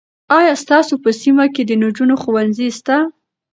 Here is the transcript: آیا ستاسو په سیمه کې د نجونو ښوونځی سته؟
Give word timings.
آیا 0.37 0.53
ستاسو 0.63 0.93
په 1.03 1.09
سیمه 1.21 1.45
کې 1.53 1.63
د 1.65 1.71
نجونو 1.83 2.15
ښوونځی 2.21 2.69
سته؟ 2.79 2.97